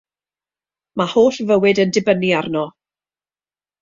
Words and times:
Mae 1.01 1.11
holl 1.11 1.29
fywyd 1.43 1.83
yn 1.85 1.93
dibynnu 1.99 2.33
arno. 2.39 2.65